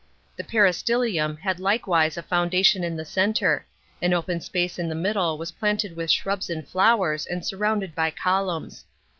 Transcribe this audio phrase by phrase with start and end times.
[0.35, 3.67] The peristyUnm had likewise a fountain in the centre;
[4.01, 8.09] the open space in the middle was planted with shrubs and flowers and surrounded by
[8.09, 8.85] columns.